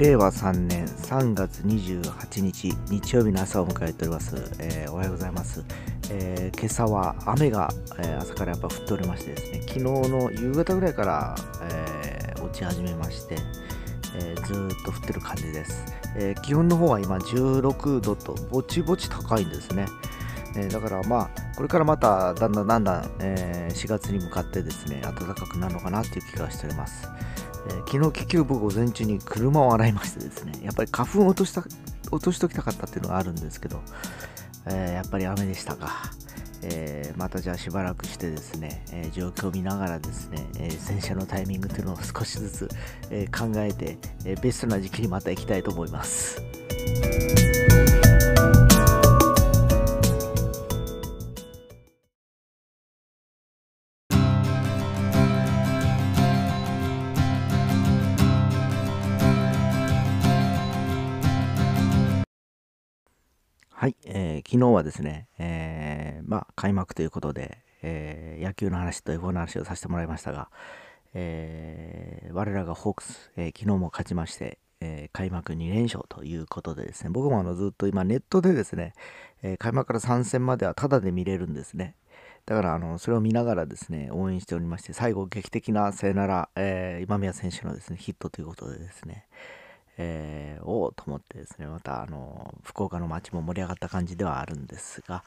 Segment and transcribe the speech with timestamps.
[0.00, 5.62] 令和3年3月28日日曜日の朝を迎えております、えー、おはようございます、
[6.10, 11.36] えー、今朝は雨が、えー、朝からやっぱ降っておりましてですね昨日の夕方ぐらいから、
[11.70, 13.36] え落ち始めまして、
[14.16, 15.84] えずっと降ってる感じです、
[16.16, 19.86] え気温の方は今16度とぼちぼち高いんですね。
[20.56, 27.08] えー、だからまあこれからまただんだんだんだん、えー、4月に向かってですね暖かくなるのかなっていう気がしております、
[27.68, 31.62] えー、昨日結局僕午前中に車を洗いましてですねやっぱり花粉を落とした
[32.10, 33.80] 落としときたかったっていうのがあるんですけど、
[34.66, 36.10] えやっぱり雨でしたか
[36.62, 42.68] えー、またじゃあしばらくしてですね、えー、状況を見ながらですね、えー、洗車のタイミングというのを少しずつ、
[43.10, 46.42] え考えて、えベストな時期にまた行きたいと思います。
[64.50, 70.48] 昨日はですね、えー、まあ、開幕ということで、えー、野球の話と F1 の話をさせてもらいましたが、
[71.14, 78.94] えー、我らがホークス、え昨日も勝ちまして、え開幕2連勝ということでですね、僕もあのずっと今ネットでですね、
[79.44, 81.94] え開幕から3戦まではタダで見れるんですね。
[82.44, 89.26] だからあのそれを見ながらですね、応援しておりまして、最後劇的なさよなら、え今宮選手のですね、ヒットということでですね、
[90.02, 95.22] えー、おおと思ってですね、またあの福岡の街も盛り上がった感じではあるんですが、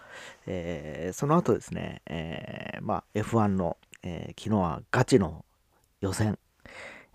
[0.47, 5.45] えー、その後ですね、えー、まあ、F1 の、え昨日はガチの
[6.01, 6.39] 予選、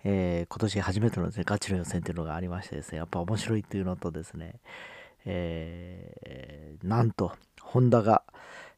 [0.05, 4.55] え今年初めてのですね、ガチの予選というのがありましてですね、やっぱ面白いというのとですね、
[5.25, 8.23] えなんと、ホンダが、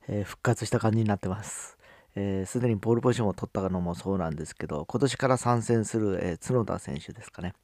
[0.08, 1.76] え復活した感じになってます。
[2.14, 7.54] す、えー、で、にポールポジションを取ったのもそうなんですけど、今年から参戦する、えー、角田選手ですかね。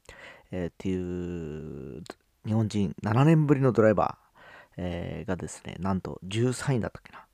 [0.53, 2.03] えー、っていう
[2.47, 7.27] 日本人7年ぶりのドライバー、えー、がですね、なんと13位だったっけな。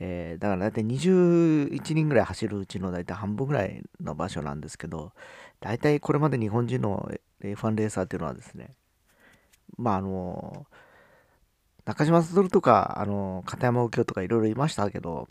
[0.00, 5.12] えー、だから大体21人ぐらい走るうちの大体半分ぐらいの場所なんですけど、
[5.60, 7.10] 大体これまで日本人の
[7.42, 8.74] F1 レーサーっていうのはですね、
[9.76, 10.66] まああの、
[11.84, 15.28] 中島悟とか、あの、片山右京とかいろいろいましたけど、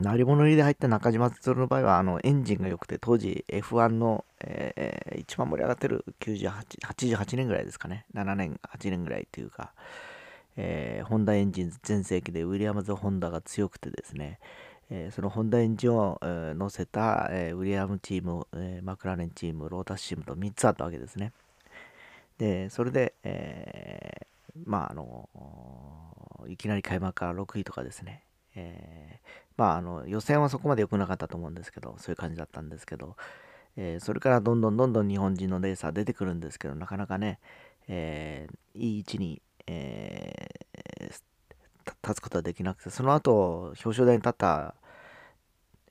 [0.00, 8.06] 鳴り物入りで入った中島哲の場合はあのエンジンが良くて当時 F1 の、えー、一番盛り上がってる98 88年ぐらいですかね。
[8.14, 9.72] 7年8年ぐらいというか、
[10.56, 14.38] えー、ホンダエンジン全盛期でウィリアムズ・ホンダが強くてですね、
[14.88, 21.32] えー、そのホンダエンジンを、えー、乗せた、えー、ウィリアムチーム、えー、マクラーレンチームロータスチームと3つあったわけですね。
[22.38, 25.28] でそれで、えー、まああの
[26.46, 28.22] いきなり開幕から6位とかですね
[28.58, 29.17] えー、
[29.56, 33.16] まあ、あの予選はそこまで良くなかったと思うんですけど、そういう感じだったんですけど、
[33.76, 37.38] えー、それからどんどんどんどん日本人のレーサー出てくるんですけど、なかなかね、
[37.88, 40.48] えー、いい位置に、え
[42.02, 44.74] 立つことはできなくて、その後、表彰台に立った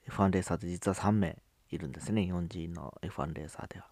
[0.08, 1.36] F1 レーサーって実は3名
[1.70, 3.86] いるんですね、日本人の F1 レーサーでは。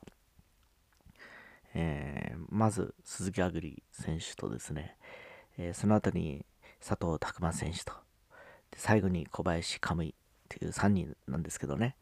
[1.78, 4.96] えー、まず鈴木あぐり選手とですね、
[5.58, 6.46] えー、その後に
[6.80, 7.92] 佐藤拓磨選手と、
[8.76, 10.12] 最後に小林カムイっ
[10.48, 11.96] ていう3人なんですけどね、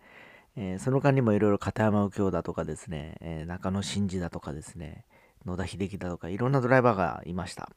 [0.57, 5.05] えー、その間にもいろいろ片山右京だとかですね、えー、中野真司だとかですね、
[5.47, 7.71] 野田秀樹だとかいろんなドライバーがいました。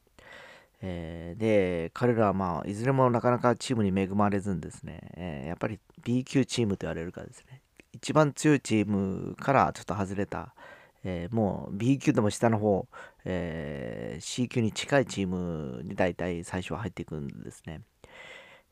[0.80, 10.54] えー、で、彼らはまあ、いずれもなかなかチームに恵まれずにですね、えやっぱり B 級チームと言われるかですね、一番強いチームからちょっと外れた、
[11.02, 12.86] え、もう B 級でも下の方、
[13.24, 17.80] えー、C 級に近いチームに大体最初は入っていくんですね。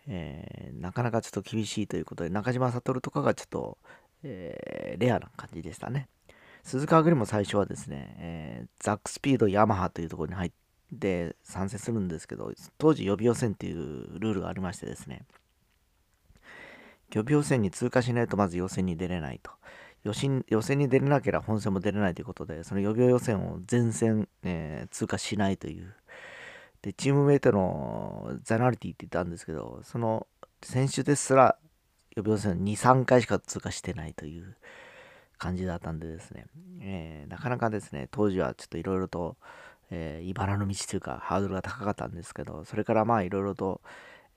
[0.09, 3.79] えー、なかなかちょっと厳しいということで、中島悟とかがちょっと、
[4.23, 6.09] えー、レアな感じでしたね。
[6.63, 10.53] 鈴川グリも最初はですね、えー、ザックスピードヤマハというところに入っ
[10.99, 15.23] て参戦するんですけど、当時予備予選っていうルールがありましてですね、
[17.13, 19.53] 予備予選に通過しないとまず予選に出れないと。
[20.03, 25.95] 予選予選に出れなければ本戦も出れないということで、その予備予選を全戦、えー、通過しないという、
[26.87, 30.29] で、チームメイトのザナリティって言ったんですけど、その
[30.63, 31.59] 選手ですら
[32.15, 34.57] 予備予選2、3回しか通過してないという
[35.37, 36.47] 感じだったんでですね、
[36.81, 39.37] えー、なかなかですね、当時はちょっといろいろと、
[39.91, 43.81] えー、茨の道というかハードルが高かったんですけど、それからまあいろいろと、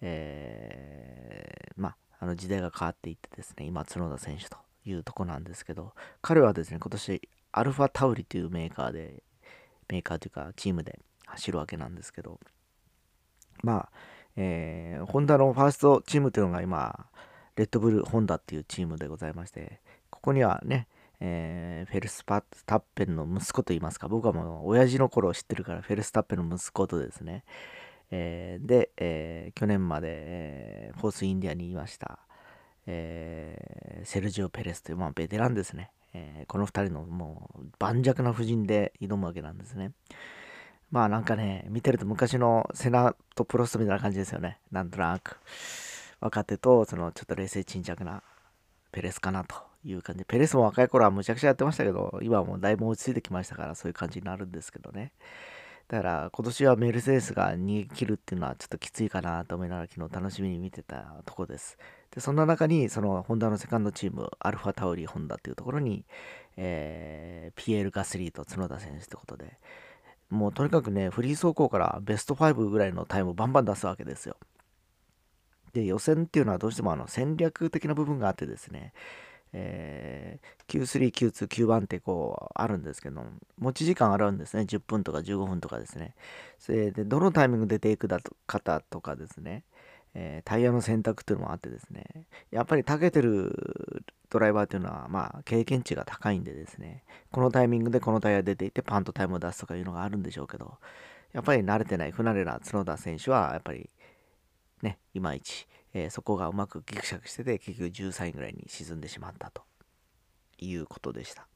[0.01, 4.57] えー、まあ、あの時代が変わっていってですね、今、角田選手と
[4.87, 5.93] いうとこなんですけど、
[6.23, 9.21] 彼はですね、今年、アルファタウリというメーカーで、
[9.87, 10.99] メーカーというかチームで、
[11.29, 12.39] 走るわけなんですけど、
[13.63, 13.89] まあ、
[14.35, 17.07] えー、ホンダのファーストチームというのが今、
[17.55, 20.87] レッドブルホンダっていうチームでございまして、ここにはね、
[21.19, 27.43] えー、フェルスタッペンの息子と言いますか、僕はもう親父の頃を知ってるから、フェルスタッペンの息子とですね、
[28.11, 32.19] えー、で、えー、去年まで、えフォースインディアにいました、
[32.87, 35.91] えセルジオ・ペレスという、まあ、ベテランですね。
[36.13, 39.91] えこの2人のもう盤石な布陣で挑むわけなんですね。
[40.91, 44.59] まあなんかね、見てると昔のセナとプロストみたいな感じですよね。
[44.71, 45.37] なんとなく。
[46.19, 48.23] 若手と、そのちょっと冷静沈着な
[48.91, 49.55] ペレスかなと
[49.85, 50.25] いう感じ。
[50.25, 55.11] ペレスも若い頃はむちゃくちゃやってましたけど、今はもうだいぶ落ち着いてきましたから、そういう感じになるんですけどね。
[55.89, 61.79] だから今年はメルセデスが逃げ切るっていうのはちょっときついかなと思いながら昨日楽しみに見てたとこです。
[62.13, 66.05] で、そんな中にそのホンダのセカンドチーム、アルファタウリーホンダっていうところに、
[66.57, 69.57] えー、ピエール・ガスリーと角田選手ってことで、
[70.29, 74.37] もうとにかくね、フリー走行からベスト5ぐらいのタイムをバンバン出すわけですよ。
[75.73, 78.93] で、予選っていうのはどうしてもあの戦略的な部分があってですね、
[79.53, 83.23] えー、Q3、Q2、Q1 ってこうあるんですけど、
[83.57, 84.63] 持ち時間あるんですね。
[84.63, 86.15] 10分とか15分とかですね。
[86.59, 89.63] それで、どのタイミングでていくだと方とかですね、
[90.13, 100.77] えー、タイヤの選択っていうのもあってですね、やっぱり長けてるドライバーっていうのは、まあ、経験値が高いんでですね、このタイミングでこのタイヤ出ていてパンとタイムを出すとかいうのがあるんでしょうけど、
[101.33, 103.89] やっぱり慣れてない不慣れな角田選手は、やっぱり
[104.81, 109.63] ね、いまいち、えー、そこがうまくギクシャクしてて、結局13位ぐらいに沈んでしまったと
[110.59, 111.47] いうことでした。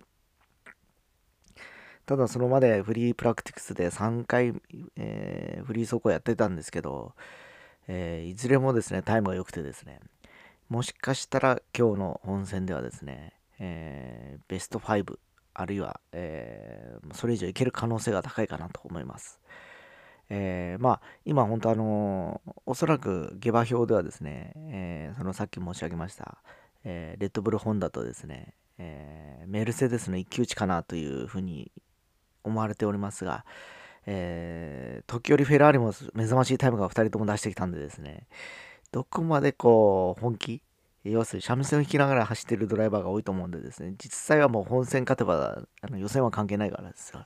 [2.06, 4.54] ただそのまでフリープラクティクスで3回、
[4.98, 7.16] えー、フリー走行やってたんですけど、
[7.88, 10.00] えー、いずれもですね、タイムが良くてですね、
[10.69, 15.18] もしかしたら今日の本戦ではですね、えー、ベスト5、
[15.53, 19.39] あるいは、えー、それ以上いける可能性が高いかなと思います。
[20.30, 26.38] えー、まあ、今本当あのー、おそらく下馬評ではですね、えー、そのさっき申し上げました、
[26.85, 31.71] えレッドブルホンダとですね、えメルセデスの一騎打ちかなというふうに
[32.44, 33.45] 思われておりますが、
[34.06, 38.28] えー、時折フェラーリも目覚ましいタイムが2人とも出してきたんでですね、
[38.92, 40.62] どこまでこう、本気、
[41.04, 47.26] 要するに三味線を弾きながら走ってるドライバーが多いと思うんでですね、実際はもう本戦勝てば、あの予選は関係ないからですよ。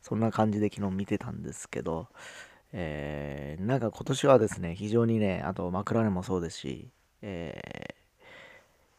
[0.00, 2.08] そんな感じで昨日見てたんですけど、
[2.72, 6.90] えー、なんか今年はですね、非常にね、あとマクラーレンもそうですし、
[7.22, 7.94] え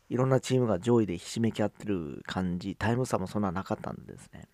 [0.10, 4.48] ー、いろんなチームが上位でひしめき合ってる感じ、タイム差もそんななかったんですね、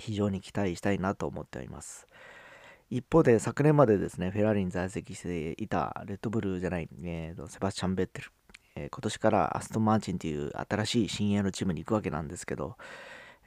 [0.00, 2.06] 非常に期待したいなと思っております。
[2.90, 8.32] 一方で昨年までですね、フェラーリに在籍していたレッドブルじゃない、えー、セバスチャン・ベッテル、
[8.74, 12.76] えー、今年からアストン・マーチンという新しい新鋭のチームに行くわけなんですけど、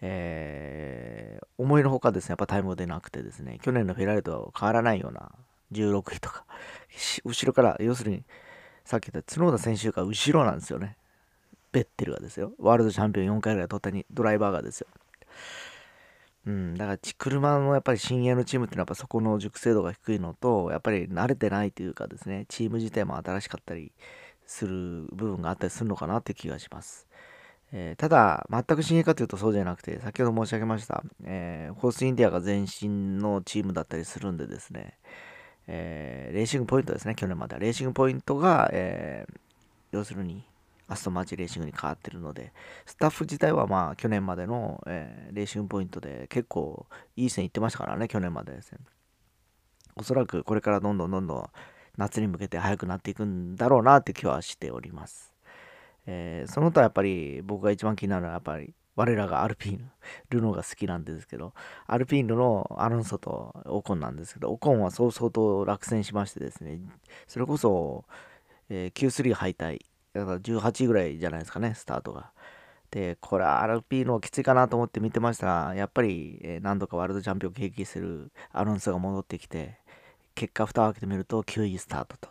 [0.02, 5.32] えー、思いのほかですね、やっぱタイムが出なくてですね、去年のフェラーリとは変わらないような
[5.74, 6.46] 16位とか、
[7.26, 8.24] 後ろから、要するに、
[8.86, 10.98] さっき言った角田選手が後ろなんですよね。
[11.72, 12.54] ベッテルがですよ。
[12.60, 14.88] ワールドチャンピオン4回ぐらい取ったにドライバーがですよ。
[16.46, 23.94] うん、だから車のやっぱり新鋭のチームっていうのはやっぱそこの熟成度が低いのと、やっぱり慣れてないというかですね、チーム自体も新しかったり
[24.46, 27.08] する部分があったりするのかなって気がします。
[27.72, 35.00] えー、ただ、全く新鋭かというとそうじゃなくて、先ほど申し上げました、えー、ホースインディアが前身のチームだったりするんでですね、
[35.68, 37.60] えー、レーシングポイントですね、去年までは。
[37.60, 39.26] レーシングポイントが、え
[39.92, 40.44] 要するに、
[40.94, 42.54] アストンマーチンレーシングに変わってるので、
[42.86, 48.80] スタッフ自体はまあ去年までの、えー、レーシングポイントで結構いい線いってましたからね、去年までですね。
[49.96, 51.50] おそらくこれからどんどんどんどん
[51.98, 55.34] 夏に向けて速くなっていくんだろうなって気はしております。
[56.06, 59.90] えー、その他やっぱり僕が一番気になるのはやっぱり我らがアルピーヌ、
[60.30, 61.54] ルノーが好きなんですけど、
[61.88, 66.80] アルピーヌのアロンソとオコンなんですけど、オコンはそう相当落選しましてですね、
[67.28, 68.06] それこそ、
[68.70, 69.80] えー、Q3 敗退、
[70.14, 72.32] だから18位ぐらいじゃないですかね、スタートが。
[72.92, 79.80] で、これ RP のきついかなと思って見てましたら、やっぱり、何度かワールドチャンピオンを経験するアロンソが戻ってきて、
[80.36, 82.30] 結果蓋を開けてみると9位スタートと。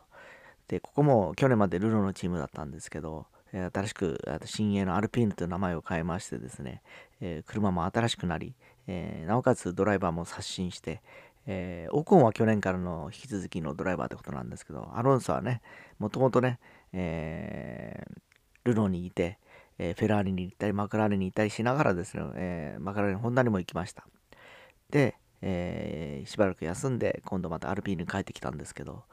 [0.68, 6.82] で、ここも去年までルノのチームだったんですけど、新しく新鋭のアルピーヌという名前を変えましてですね、
[7.46, 8.54] 車も新しくなり、
[9.26, 11.02] なおかつドライバーも刷新して、
[11.46, 15.60] えー、オコンは去年からの引き続きのドライバーってことなんですけど、アロンソはね、
[15.98, 16.60] もともとね、
[16.92, 18.20] えー、
[18.64, 19.38] ルノーにいて、
[19.78, 24.06] えー、フェラーリに行ったり、マクラーレンに行ったりしながらですね、えー、マクラーレン、ホンダにも行きました。
[24.90, 29.04] で、えー、しばらく休んで、今度またアルピーに帰ってきたんですけど、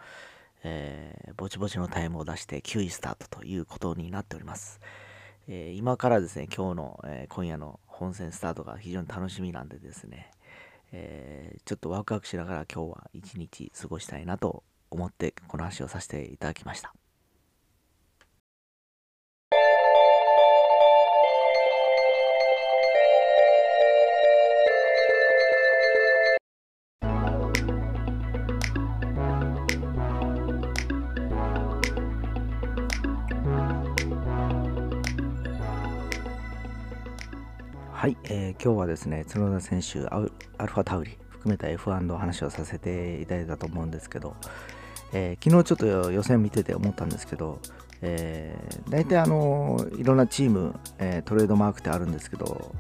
[0.63, 4.79] えー、ぼちぼちのタイムを出して9位スタートということになっております。
[5.47, 10.31] えー、今からですね、今日の、えー、今夜の本戦スタートが非常に楽しみなんでですね、
[10.91, 16.93] えー、ちょっとワクワクしながら今日は一日過ごしたいなと思ってこの話をさせていただきました。
[37.99, 44.37] はい、えー、今日はですね角田選手アルファタウリ含めた F1 の話をさせていただいたと思うんですけど、
[45.11, 47.59] えー、昨日ちょっと予選見てて思ったんですけど、
[48.01, 52.73] えー、大体あのいろんなチーム、えー、トレードマークってあるんですけど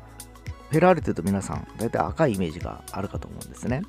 [0.69, 3.81] フェラーリというと皆さん大体赤いイメージがあるかと思うんですね。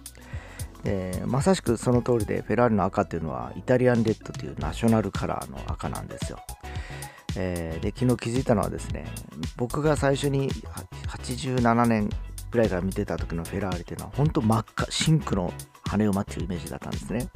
[0.83, 6.41] でまさしくその通りでフェラーリの赤っていうのはイタリアンレッドというナショナルカラーの赤なんですよ。
[7.37, 9.07] えー、で昨日気づいたのはですね
[9.57, 10.51] 僕が最初に
[11.09, 12.11] 87年
[12.51, 17.29] ぐらいから見てた時のフェラーリっていうのは本当真っ赤真紅の羽馬っていうイメージだったんですね、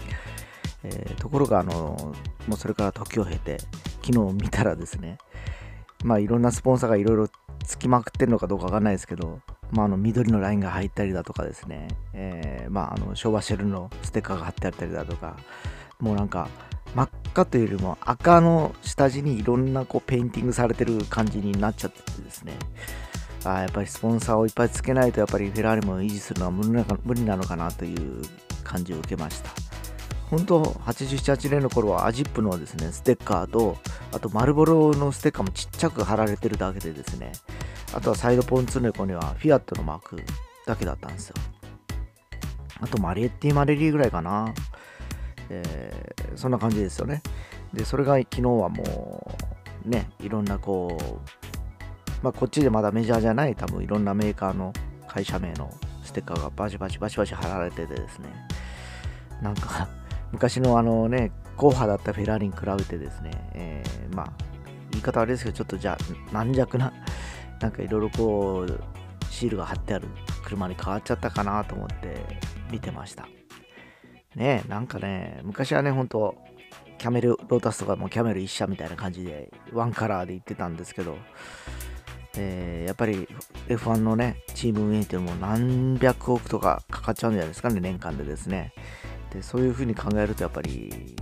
[0.83, 2.15] えー、ところがあの
[2.47, 3.59] もうそれから時を経て
[4.03, 5.19] 昨日見たらですね
[6.05, 7.29] まあいろんなスポンサーがいろいろ
[7.65, 15.37] つきまくってるのかどうかわかんないですけど、まあ、あの緑のラインが入ったりだとかですね、えー、まああの昭和シェルのステッカーが貼ってあったりだとか
[16.01, 16.49] もうなんか
[17.35, 22.55] 赤というよりも赤の下地にいろんなこうペインティングされてる感じになっちゃっててですね。
[23.45, 28.23] あやっぱりスポンサーをいっぱいつけないとやっぱりフェラーリも維持するのは無理なのかなという
[28.62, 29.50] 感じを受けました。
[30.31, 33.76] 本当87、8年の頃はアジップのですねステッカーと
[34.12, 37.33] あとマルボロのステッカーもちっちゃく貼られてるだけでですね。
[37.93, 40.23] あとはサイドポンツーン横にはフィアットのマーク
[40.67, 41.35] だけだったんですよ。
[42.81, 44.55] あとマリエッティ・マレリーぐらいかな。
[45.51, 47.23] えー、そんな感じですよね。
[47.73, 49.37] で、それが昨日はも
[49.85, 54.73] う、ね、いろんなこう、まあ、こっちでまだメジャーじゃない多分いろんなメーカーの
[55.07, 55.71] 会社名の
[56.03, 58.29] ステッカーがバチバチバチバチ貼られててですね、
[59.43, 59.89] なんか
[60.33, 64.33] 昔のあのね、硬派だったフェラーリに比べてですね、えー、まあ、
[64.91, 66.93] 言い方あれですけど、ちょっとじゃあ、軟弱な、
[67.61, 68.81] なんかいろいろこう、
[69.31, 70.09] シールが貼ってある
[70.45, 72.39] 車に変わっちゃったかなと思って
[72.71, 73.29] 見てました。
[74.37, 76.37] ねなんかね、昔はね、ほんと、
[76.99, 81.17] キャメル、ロータスとかもキャメル一社みたいな感じで、ワンカラーで行ってたんですけど、
[82.37, 83.29] えー、やっぱり
[83.69, 88.73] F1 のね、チーム運営っていうのも何百億とかかかっちゃうんじゃないですかね、年間でですね。
[89.33, 91.17] で、そういうふうに考えると、やっぱり、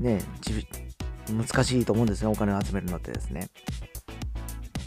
[0.00, 0.20] ね、
[1.30, 3.48] 難しいと思うんですね、お金を集めるのってですね。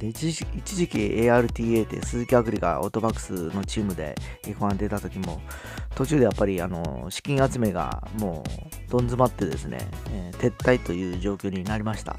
[0.05, 5.41] で一時一時期 ARTA って鈴木アグリがオートバックスのチームで F1 出た時も
[5.95, 8.43] 途中でやっぱりあの資金集めがも
[8.87, 9.79] うどん詰まってですね、
[10.11, 12.15] えー、撤退という状況になりました。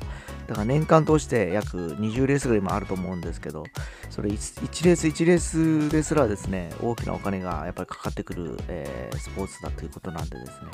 [0.47, 3.65] だから年間通して約20レースぐらいもあると思うんですけど
[4.11, 10.71] それ 1, レース1レースですらですね大きなお金がやっぱりかかってくる、えー、スポーツだということなんでですね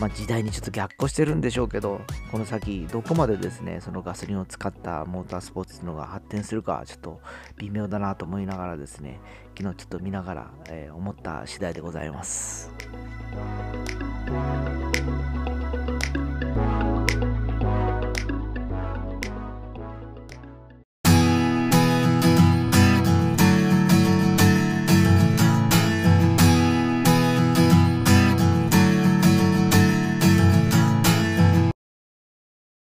[0.00, 2.00] まあ、時代にちょっと逆行してるんでしょうけど、
[2.32, 7.20] この先、どこまでですね、そのガソリンを使ったモータースポーツっていうのが発展するか、ちょっと
[7.58, 9.20] 微妙だなと思いながらですね、
[9.56, 12.72] 昨日ちょっと見ながら、えー、思った次第でございます。